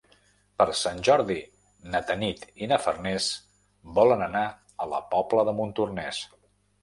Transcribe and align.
Per 0.59 0.65
Sant 0.77 1.01
Jordi 1.07 1.35
na 1.95 1.99
Tanit 2.07 2.47
i 2.63 2.69
na 2.71 2.79
Farners 2.85 3.27
volen 3.99 4.25
anar 4.29 4.43
a 4.87 4.91
la 4.95 5.03
Pobla 5.13 5.45
de 5.51 5.57
Montornès. 5.61 6.23